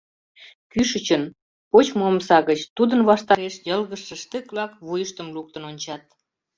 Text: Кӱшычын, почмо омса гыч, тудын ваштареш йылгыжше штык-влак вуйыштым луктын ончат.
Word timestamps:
Кӱшычын, 0.71 1.23
почмо 1.71 2.03
омса 2.11 2.37
гыч, 2.49 2.59
тудын 2.77 3.01
ваштареш 3.09 3.55
йылгыжше 3.67 4.15
штык-влак 4.23 4.71
вуйыштым 4.85 5.27
луктын 5.35 5.63
ончат. 5.69 6.03